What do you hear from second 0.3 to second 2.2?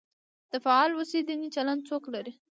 د فعال اوسېدنې چلند څوک